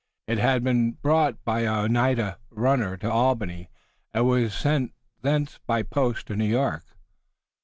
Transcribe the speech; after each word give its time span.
It 0.25 0.39
had 0.39 0.63
been 0.63 0.93
brought 0.93 1.43
by 1.45 1.59
an 1.59 1.93
Oneida 1.95 2.39
runner 2.49 2.97
to 2.97 3.11
Albany, 3.11 3.69
and 4.15 4.25
was 4.25 4.51
sent 4.51 4.93
thence 5.21 5.59
by 5.67 5.83
post 5.83 6.25
to 6.25 6.35
New 6.35 6.47
York. 6.49 6.83